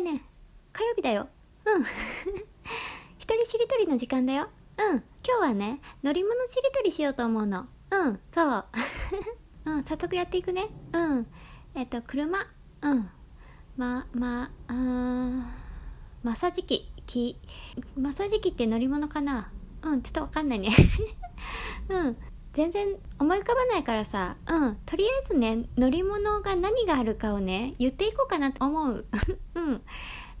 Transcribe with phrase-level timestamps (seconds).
[0.00, 0.22] えね。
[0.72, 1.28] 火曜日だよ。
[1.64, 1.84] うん。
[3.18, 4.48] 一人しりとりの時間だよ。
[4.78, 5.02] うん。
[5.26, 7.68] 今日はね乗り物しりとりしようと思うの。
[7.90, 8.20] うん。
[8.30, 8.64] そう。
[9.66, 9.84] うん。
[9.84, 10.68] 早速やっていくね。
[10.92, 11.26] うん。
[11.74, 12.46] えっと車。
[12.82, 13.10] うん。
[13.76, 15.44] ままあー。
[16.22, 17.38] マッサージ機機
[17.96, 19.52] マサジ機って乗り物かな？
[19.82, 20.02] うん。
[20.02, 20.70] ちょっとわかんないね。
[21.88, 22.16] うん。
[22.52, 29.04] 全然思い浮かばないからさうんとりあえずね乗り物が何があるかをね言っていこうかなと思う。
[29.54, 29.82] うん。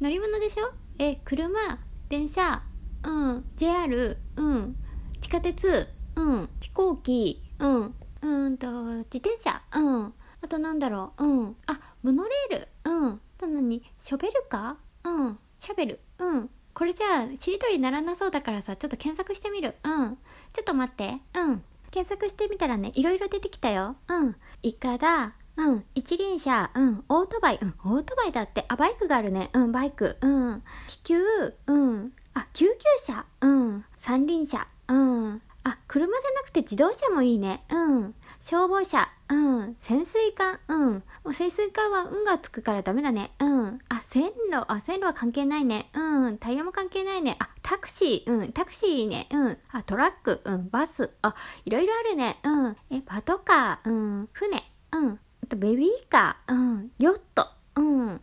[0.00, 0.72] 乗り物でしょ？
[0.98, 1.78] え車
[2.08, 2.62] 電車
[3.04, 4.76] うん JR うん
[5.20, 8.66] 地下鉄うん飛行機うんうんと
[9.04, 10.14] 自転車うん。
[10.44, 11.24] あとなんだろう？
[11.24, 11.56] うん。
[11.66, 12.68] あモノレール。
[12.84, 13.08] うん。
[13.12, 13.80] あと何？
[14.00, 15.38] ショベルカうん。
[15.56, 16.00] シャベル。
[16.18, 16.50] うん。
[16.74, 19.76] これじゃあしりとりならなそうだからさちょっと検索してみる。
[19.84, 20.18] うん。
[20.52, 21.20] ちょっと待って。
[21.34, 21.62] うん。
[21.92, 23.96] 検索してみたらねいろいろ出てきたよ。
[24.08, 24.36] うん。
[24.62, 25.34] イカだ。
[25.56, 25.84] うん。
[25.94, 26.70] 一輪車。
[26.74, 27.04] うん。
[27.10, 27.58] オートバイ。
[27.60, 27.74] うん。
[27.84, 28.64] オートバイだって。
[28.68, 29.50] あバイクがあるね。
[29.52, 30.16] うんバイク。
[30.22, 30.62] うん。
[30.88, 31.22] 気球。
[31.66, 32.12] うん。
[32.34, 33.26] あ救急車。
[33.42, 33.84] うん。
[33.96, 34.66] 三輪車。
[34.88, 35.42] うん。
[35.64, 37.62] あ車じゃなくて自動車もいいね。
[37.70, 38.14] うん。
[38.42, 39.08] 消防車。
[39.30, 39.74] うん。
[39.76, 40.58] 潜水艦。
[40.66, 40.92] うん。
[40.94, 43.30] もう潜水艦は運がつくからダメだね。
[43.38, 43.78] うん。
[43.88, 44.64] あ線路。
[44.66, 45.90] あ線路は関係ないね。
[45.94, 46.38] うん。
[46.38, 47.36] タイヤも関係ないね。
[47.38, 48.30] あタクシー。
[48.30, 48.52] うん。
[48.52, 49.28] タクシーいいね。
[49.30, 49.58] うん。
[49.70, 50.40] あトラック。
[50.44, 50.68] うん。
[50.70, 51.10] バス。
[51.22, 52.40] あいろいろあるね。
[52.42, 52.76] うん。
[52.90, 54.28] えパトカーうん。
[54.32, 54.64] 船。
[54.90, 55.20] うん。
[55.44, 56.52] あとベビーカー。
[56.52, 56.90] うん。
[56.98, 57.46] ヨット。
[57.76, 58.20] うん。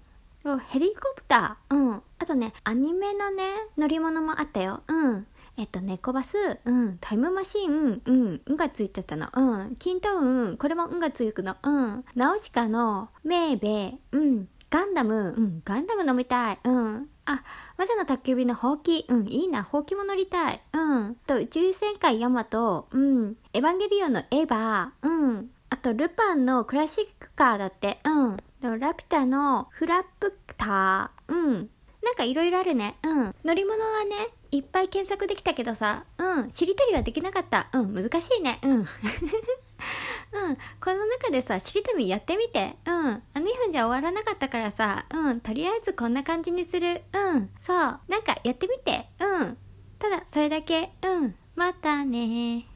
[0.68, 1.76] ヘリコプター。
[1.76, 2.02] うん。
[2.20, 4.84] あとねアニメのね乗り物もあったよ。
[4.86, 5.28] うん。
[5.60, 17.44] えっと、猫バス、うん、タイムマシン、うん、うんがついてたの、うん、キントーン、これもうんがつくの、うん、ナオシカの、メーベ、うん、ガンダム、うん、ガンダム飲みたい、うん、あ、
[17.78, 31.70] 魔女の宅急便のほうき、うん、いいな、ほうきも乗りたい、うん、と、宇宙戦艦ヤマト、うん、エヴァンゲリオンのエヴァ、うん、あと、ルパンのクラシックカーだって、うん、とラピュタのフラップター、うん、
[32.02, 32.98] なんかいろいろあるね。
[33.04, 33.36] うん。
[33.44, 36.52] 乗り物はね、いっぱい検索できたけどさ、うん。
[36.52, 37.70] しりとりはできなかった。
[37.74, 37.94] うん。
[37.94, 38.60] 難しいね。
[38.64, 38.72] うん。
[38.80, 38.86] うん。
[38.86, 38.90] こ
[40.94, 42.78] の中でさ、しりとりやってみて。
[42.86, 43.24] うん。
[43.34, 45.42] あの2分じゃ終わらなかったからさ、うん。
[45.42, 47.04] とりあえずこんな感じにする。
[47.14, 47.50] うん。
[47.60, 47.78] そう。
[47.78, 49.10] なんかやってみて。
[49.20, 49.58] うん。
[50.00, 50.92] ただ、それだけ。
[51.04, 51.36] うん。
[51.56, 52.69] またね